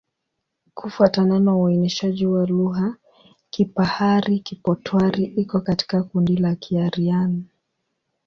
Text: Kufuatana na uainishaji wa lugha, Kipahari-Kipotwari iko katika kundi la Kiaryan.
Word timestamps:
Kufuatana 0.73 1.39
na 1.39 1.55
uainishaji 1.55 2.25
wa 2.25 2.45
lugha, 2.45 2.95
Kipahari-Kipotwari 3.49 5.23
iko 5.25 5.61
katika 5.61 6.03
kundi 6.03 6.37
la 6.37 6.55
Kiaryan. 6.55 7.43